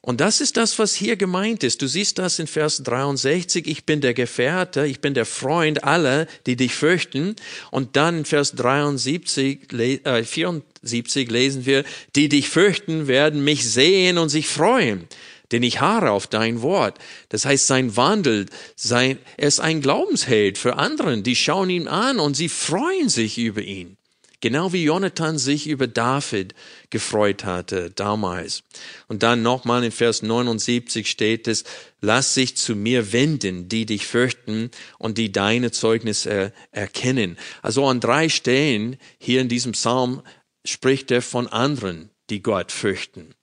[0.04, 1.80] Und das ist das, was hier gemeint ist.
[1.80, 3.68] Du siehst das in Vers 63.
[3.68, 7.36] Ich bin der Gefährte, ich bin der Freund aller, die dich fürchten.
[7.70, 11.84] Und dann in Vers 73, äh, 74 lesen wir,
[12.16, 15.06] die dich fürchten, werden mich sehen und sich freuen.
[15.52, 16.98] Denn ich haare auf dein Wort.
[17.28, 21.22] Das heißt, sein Wandel, sein, er ist ein Glaubensheld für anderen.
[21.22, 23.96] Die schauen ihn an und sie freuen sich über ihn.
[24.42, 26.56] Genau wie Jonathan sich über David
[26.90, 28.64] gefreut hatte damals.
[29.06, 31.62] Und dann nochmal in Vers 79 steht es,
[32.00, 37.38] lass sich zu mir wenden, die dich fürchten und die deine Zeugnisse erkennen.
[37.62, 40.22] Also an drei Stellen hier in diesem Psalm
[40.64, 43.36] spricht er von anderen, die Gott fürchten.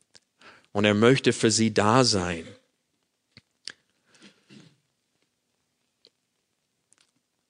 [0.73, 2.45] Und er möchte für sie da sein.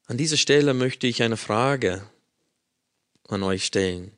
[0.06, 2.04] An dieser Stelle möchte ich eine Frage
[3.30, 4.12] an euch stellen.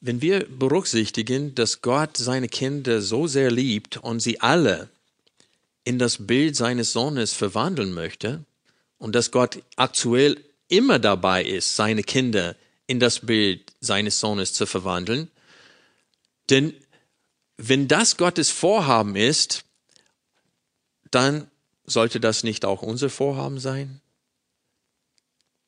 [0.00, 4.88] Wenn wir berücksichtigen, dass Gott seine Kinder so sehr liebt und sie alle
[5.84, 8.44] in das Bild seines Sohnes verwandeln möchte
[8.98, 14.66] und dass Gott aktuell immer dabei ist, seine Kinder in das Bild seines Sohnes zu
[14.66, 15.30] verwandeln,
[16.50, 16.74] denn
[17.56, 19.64] wenn das Gottes Vorhaben ist,
[21.10, 21.50] dann
[21.84, 24.00] sollte das nicht auch unser Vorhaben sein?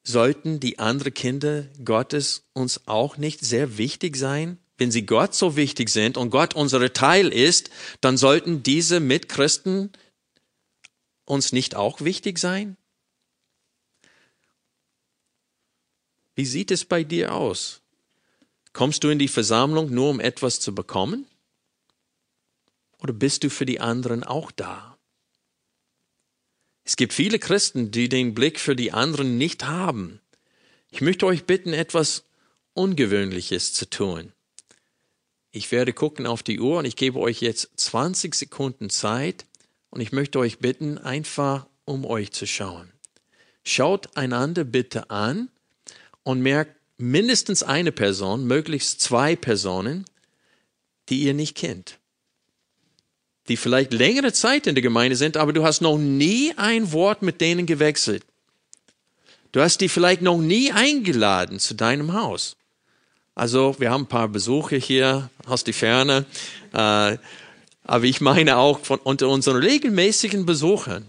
[0.09, 4.59] Sollten die anderen Kinder Gottes uns auch nicht sehr wichtig sein?
[4.77, 9.93] Wenn sie Gott so wichtig sind und Gott unser Teil ist, dann sollten diese Mitchristen
[11.25, 12.77] uns nicht auch wichtig sein?
[16.35, 17.83] Wie sieht es bei dir aus?
[18.73, 21.27] Kommst du in die Versammlung nur um etwas zu bekommen?
[22.99, 24.88] Oder bist du für die anderen auch da?
[26.89, 30.21] Es gibt viele Christen, die den Blick für die anderen nicht haben.
[30.91, 32.25] Ich möchte euch bitten, etwas
[32.73, 34.33] Ungewöhnliches zu tun.
[35.51, 39.45] Ich werde gucken auf die Uhr und ich gebe euch jetzt 20 Sekunden Zeit
[39.91, 42.91] und ich möchte euch bitten, einfach um euch zu schauen.
[43.65, 45.51] Schaut einander bitte an
[46.23, 50.07] und merkt mindestens eine Person, möglichst zwei Personen,
[51.11, 51.98] die ihr nicht kennt
[53.49, 57.23] die vielleicht längere Zeit in der Gemeinde sind, aber du hast noch nie ein Wort
[57.23, 58.25] mit denen gewechselt.
[59.53, 62.57] Du hast die vielleicht noch nie eingeladen zu deinem Haus.
[63.35, 66.27] Also wir haben ein paar Besuche hier aus der Ferne,
[66.73, 67.17] äh,
[67.85, 71.07] aber ich meine auch von unter unseren regelmäßigen Besuchern.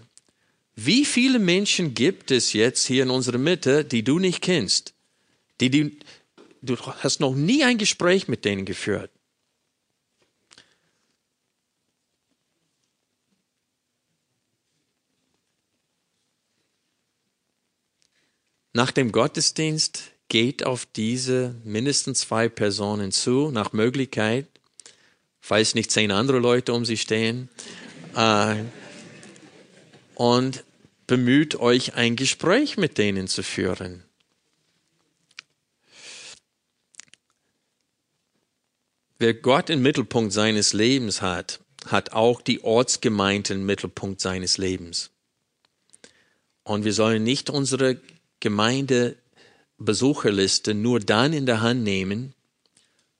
[0.76, 4.94] Wie viele Menschen gibt es jetzt hier in unserer Mitte, die du nicht kennst?
[5.60, 5.98] Die, die,
[6.62, 9.10] du hast noch nie ein Gespräch mit denen geführt.
[18.72, 24.46] Nach dem Gottesdienst geht auf diese mindestens zwei Personen zu, nach Möglichkeit,
[25.40, 27.48] falls nicht zehn andere Leute um sie stehen,
[28.14, 28.56] äh,
[30.14, 30.64] und
[31.08, 34.04] bemüht euch, ein Gespräch mit denen zu führen.
[39.18, 45.10] Wer Gott im Mittelpunkt seines Lebens hat, hat auch die Ortsgemeinde im Mittelpunkt seines Lebens.
[46.62, 48.00] Und wir sollen nicht unsere
[48.40, 52.34] Gemeindebesucherliste nur dann in der Hand nehmen,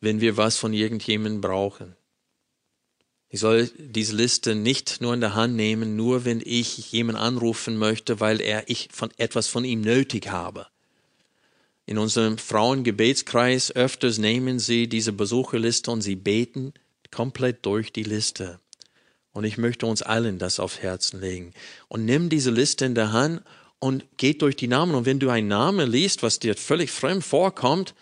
[0.00, 1.94] wenn wir was von irgendjemandem brauchen.
[3.28, 7.76] Ich soll diese Liste nicht nur in der Hand nehmen, nur wenn ich jemanden anrufen
[7.76, 10.66] möchte, weil er ich von etwas von ihm nötig habe.
[11.86, 16.72] In unserem Frauengebetskreis öfters nehmen sie diese Besucherliste und sie beten
[17.12, 18.58] komplett durch die Liste.
[19.32, 21.52] Und ich möchte uns allen das aufs Herzen legen.
[21.88, 23.42] Und nimm diese Liste in der Hand
[23.80, 24.94] und geht durch die Namen.
[24.94, 27.94] Und wenn du einen Namen liest, was dir völlig fremd vorkommt,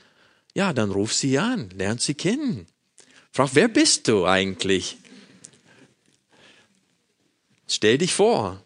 [0.55, 2.67] ja, dann ruf sie an, lernt sie kennen.
[3.31, 4.99] Frag, wer bist du eigentlich?
[7.69, 8.63] Stell dich vor.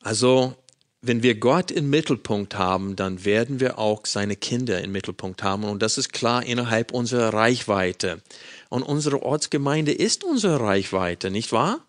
[0.00, 0.56] Also,
[1.02, 5.64] wenn wir Gott im Mittelpunkt haben, dann werden wir auch seine Kinder im Mittelpunkt haben.
[5.64, 8.22] Und das ist klar innerhalb unserer Reichweite.
[8.68, 11.80] Und unsere Ortsgemeinde ist unsere Reichweite, nicht wahr?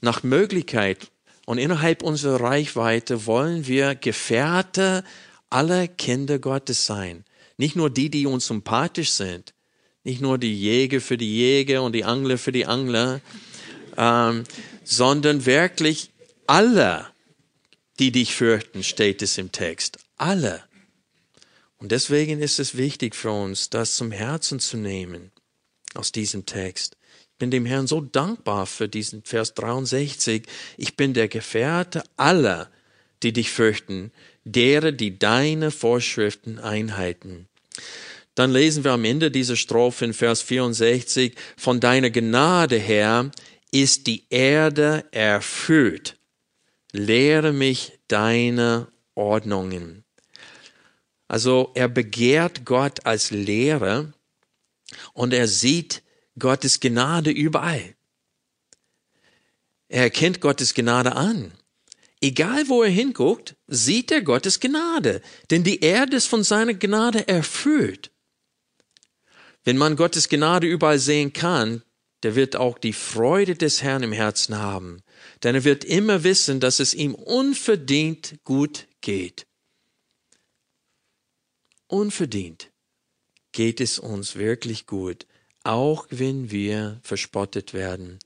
[0.00, 1.10] Nach Möglichkeit
[1.50, 5.02] und innerhalb unserer Reichweite wollen wir Gefährte
[5.48, 7.24] aller Kinder Gottes sein.
[7.56, 9.52] Nicht nur die, die uns sympathisch sind.
[10.04, 13.20] Nicht nur die Jäger für die Jäger und die Angler für die Angler,
[13.96, 14.44] ähm,
[14.84, 16.12] sondern wirklich
[16.46, 17.08] alle,
[17.98, 19.98] die dich fürchten, steht es im Text.
[20.18, 20.62] Alle.
[21.78, 25.32] Und deswegen ist es wichtig für uns, das zum Herzen zu nehmen
[25.94, 26.96] aus diesem Text.
[27.40, 30.42] Bin dem Herrn so dankbar für diesen Vers 63.
[30.76, 32.70] Ich bin der Gefährte aller,
[33.22, 34.12] die dich fürchten,
[34.44, 37.48] derer, die deine Vorschriften einhalten.
[38.34, 43.30] Dann lesen wir am Ende dieser Strophe in Vers 64, von deiner Gnade her
[43.72, 46.18] ist die Erde erfüllt.
[46.92, 50.04] Lehre mich deine Ordnungen.
[51.26, 54.12] Also er begehrt Gott als Lehrer
[55.14, 56.02] und er sieht
[56.40, 57.94] Gottes Gnade überall.
[59.88, 61.52] Er erkennt Gottes Gnade an.
[62.20, 67.28] Egal wo er hinguckt, sieht er Gottes Gnade, denn die Erde ist von seiner Gnade
[67.28, 68.10] erfüllt.
[69.64, 71.82] Wenn man Gottes Gnade überall sehen kann,
[72.22, 75.02] der wird auch die Freude des Herrn im Herzen haben,
[75.42, 79.46] denn er wird immer wissen, dass es ihm unverdient gut geht
[81.90, 82.70] unverdient
[83.52, 85.26] geht es uns wirklich gut,
[85.62, 88.18] auch wenn wir verspottet werden,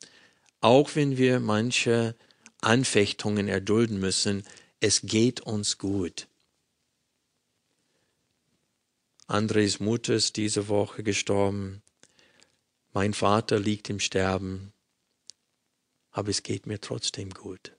[0.61, 2.14] auch wenn wir manche
[2.61, 4.45] Anfechtungen erdulden müssen,
[4.80, 6.28] es geht uns gut.
[9.26, 11.82] Andres Mutter ist diese Woche gestorben.
[12.93, 14.72] Mein Vater liegt im Sterben.
[16.11, 17.72] Aber es geht mir trotzdem gut.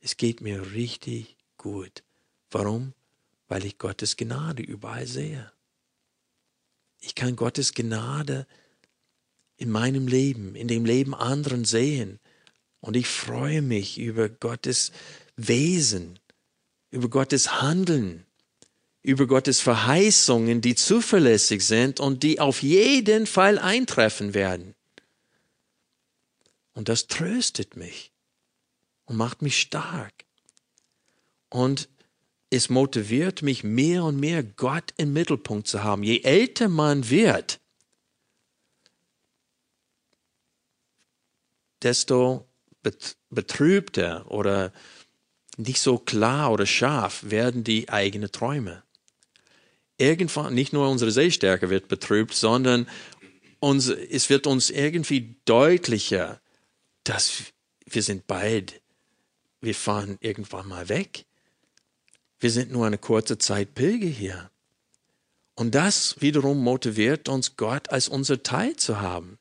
[0.00, 2.04] Es geht mir richtig gut.
[2.50, 2.92] Warum?
[3.48, 5.52] weil ich Gottes Gnade überall sehe.
[7.04, 8.46] Ich kann Gottes Gnade
[9.56, 12.18] in meinem Leben, in dem Leben anderen sehen.
[12.80, 14.90] Und ich freue mich über Gottes
[15.36, 16.18] Wesen,
[16.90, 18.24] über Gottes Handeln,
[19.02, 24.74] über Gottes Verheißungen, die zuverlässig sind und die auf jeden Fall eintreffen werden.
[26.72, 28.12] Und das tröstet mich
[29.04, 30.24] und macht mich stark.
[31.50, 31.88] Und
[32.54, 36.04] es motiviert mich mehr und mehr, Gott im Mittelpunkt zu haben.
[36.04, 37.60] Je älter man wird,
[41.82, 42.46] desto
[43.30, 44.72] betrübter oder
[45.56, 48.84] nicht so klar oder scharf werden die eigenen Träume.
[49.98, 52.88] Irgendwann, nicht nur unsere Sehstärke wird betrübt, sondern
[53.58, 56.40] uns, es wird uns irgendwie deutlicher,
[57.02, 57.44] dass
[57.86, 58.80] wir sind bald,
[59.60, 61.26] wir fahren irgendwann mal weg.
[62.44, 64.50] Wir sind nur eine kurze Zeit Pilger hier.
[65.54, 69.38] Und das wiederum motiviert uns, Gott als unser Teil zu haben.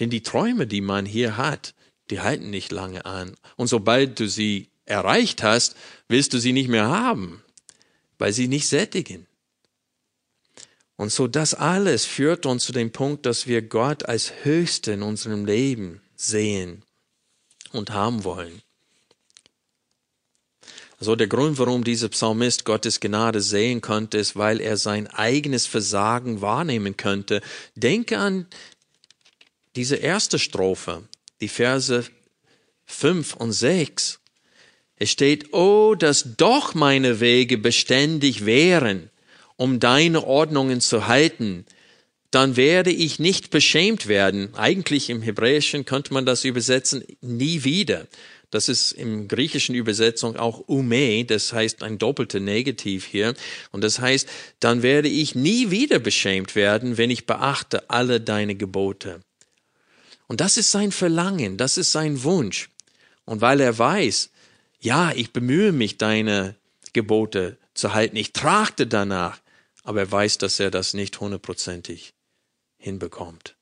[0.00, 1.76] Denn die Träume, die man hier hat,
[2.10, 3.36] die halten nicht lange an.
[3.54, 5.76] Und sobald du sie erreicht hast,
[6.08, 7.44] willst du sie nicht mehr haben,
[8.18, 9.28] weil sie nicht sättigen.
[10.96, 15.02] Und so das alles führt uns zu dem Punkt, dass wir Gott als Höchste in
[15.02, 16.82] unserem Leben sehen
[17.70, 18.60] und haben wollen.
[20.98, 25.66] So der Grund, warum dieser Psalmist Gottes Gnade sehen konnte, ist, weil er sein eigenes
[25.66, 27.42] Versagen wahrnehmen könnte.
[27.74, 28.46] Denke an
[29.76, 31.02] diese erste Strophe,
[31.42, 32.04] die Verse
[32.86, 34.20] 5 und 6.
[34.96, 39.10] Es steht, oh, dass doch meine Wege beständig wären,
[39.56, 41.66] um deine Ordnungen zu halten,
[42.30, 44.54] dann werde ich nicht beschämt werden.
[44.54, 48.06] Eigentlich im Hebräischen könnte man das übersetzen, nie wieder.
[48.56, 53.34] Das ist im griechischen Übersetzung auch ume, das heißt ein doppelter Negativ hier.
[53.70, 54.26] Und das heißt,
[54.60, 59.20] dann werde ich nie wieder beschämt werden, wenn ich beachte alle deine Gebote.
[60.26, 62.70] Und das ist sein Verlangen, das ist sein Wunsch.
[63.26, 64.30] Und weil er weiß,
[64.80, 66.56] ja, ich bemühe mich, deine
[66.94, 69.38] Gebote zu halten, ich trachte danach,
[69.82, 72.14] aber er weiß, dass er das nicht hundertprozentig
[72.78, 73.55] hinbekommt.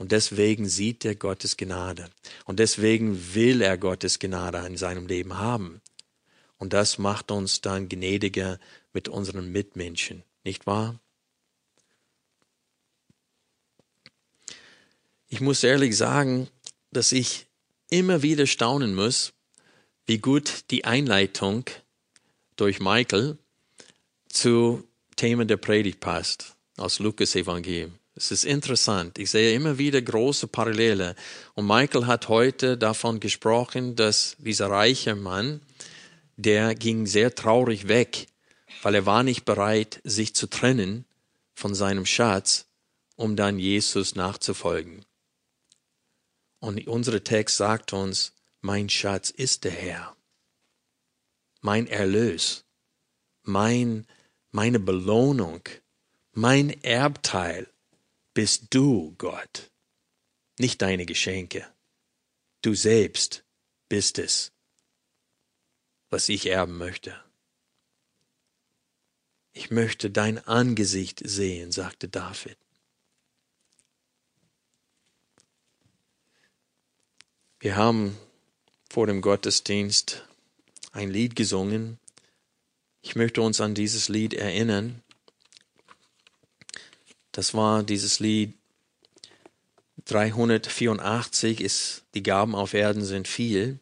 [0.00, 2.08] Und deswegen sieht er Gottes Gnade.
[2.46, 5.82] Und deswegen will er Gottes Gnade in seinem Leben haben.
[6.56, 8.58] Und das macht uns dann gnädiger
[8.94, 10.98] mit unseren Mitmenschen, nicht wahr?
[15.28, 16.48] Ich muss ehrlich sagen,
[16.90, 17.46] dass ich
[17.90, 19.34] immer wieder staunen muss,
[20.06, 21.66] wie gut die Einleitung
[22.56, 23.36] durch Michael
[24.30, 24.82] zu
[25.16, 27.99] Themen der Predigt passt aus Lukas Evangelium.
[28.14, 29.18] Es ist interessant.
[29.18, 31.14] Ich sehe immer wieder große Parallele.
[31.54, 35.60] Und Michael hat heute davon gesprochen, dass dieser reiche Mann,
[36.36, 38.26] der ging sehr traurig weg,
[38.82, 41.04] weil er war nicht bereit, sich zu trennen
[41.54, 42.66] von seinem Schatz,
[43.16, 45.04] um dann Jesus nachzufolgen.
[46.58, 50.16] Und unser Text sagt uns, mein Schatz ist der Herr,
[51.60, 52.64] mein Erlös,
[53.42, 54.06] mein,
[54.50, 55.62] meine Belohnung,
[56.32, 57.69] mein Erbteil
[58.40, 59.70] bist du, Gott,
[60.58, 61.70] nicht deine Geschenke.
[62.62, 63.44] Du selbst
[63.90, 64.50] bist es,
[66.08, 67.22] was ich erben möchte.
[69.52, 72.56] Ich möchte dein Angesicht sehen, sagte David.
[77.58, 78.16] Wir haben
[78.88, 80.26] vor dem Gottesdienst
[80.92, 81.98] ein Lied gesungen.
[83.02, 85.02] Ich möchte uns an dieses Lied erinnern.
[87.40, 88.52] Das war dieses Lied
[90.04, 93.78] 384 ist die Gaben auf Erden sind viel.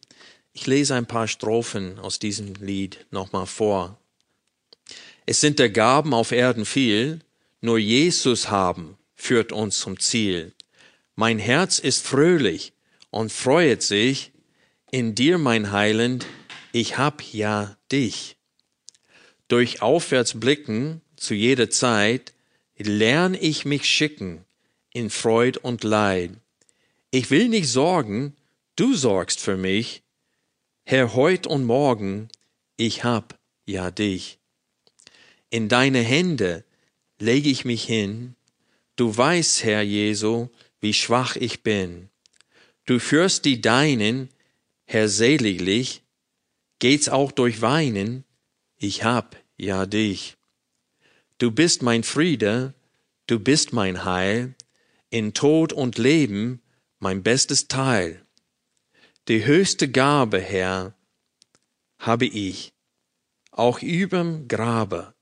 [0.53, 3.99] Ich lese ein paar Strophen aus diesem Lied nochmal vor.
[5.27, 7.19] Es sind der Gaben auf Erden viel,
[7.61, 10.53] nur Jesus haben führt uns zum Ziel.
[11.17, 12.73] Mein Herz ist fröhlich,
[13.11, 14.31] und freuet sich
[14.93, 16.27] in dir, mein Heiland,
[16.71, 18.37] ich hab ja dich.
[19.49, 22.35] Durch Aufwärtsblicken zu jeder Zeit
[22.87, 24.45] lern ich mich schicken
[24.93, 26.33] in Freud und Leid.
[27.11, 28.37] Ich will nicht sorgen,
[28.77, 30.03] du sorgst für mich.
[30.85, 32.29] Herr, heut und morgen,
[32.77, 34.39] ich hab ja dich.
[35.51, 36.65] In deine Hände
[37.19, 38.35] lege ich mich hin.
[38.97, 40.49] Du weißt, Herr Jesu,
[40.81, 42.09] wie schwach ich bin.
[42.87, 44.31] Du führst die Deinen,
[44.87, 46.03] Herr seliglich,
[46.79, 48.25] geht's auch durch Weinen,
[48.79, 50.38] ich hab ja dich.
[51.39, 52.75] Du bist mein Friede,
[53.29, 54.57] du bist mein Heil,
[55.09, 56.61] in Tod und Leben
[56.99, 58.27] mein bestes Teil.
[59.29, 60.97] Die höchste Gabe, Herr,
[62.01, 62.73] habe ich,
[63.53, 65.15] auch überm Grabe,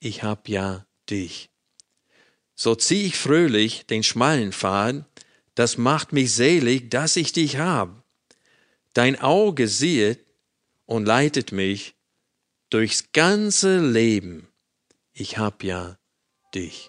[0.00, 1.50] ich hab ja dich.
[2.54, 5.04] So zieh ich fröhlich den schmalen Pfad,
[5.54, 8.02] das macht mich selig, dass ich dich hab.
[8.94, 10.24] Dein Auge sieht
[10.86, 11.94] und leitet mich
[12.70, 14.48] durchs ganze Leben.
[15.14, 15.98] Ich hab ja
[16.54, 16.88] dich.